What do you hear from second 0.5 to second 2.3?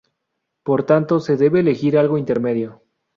Por tanto se debe elegir algo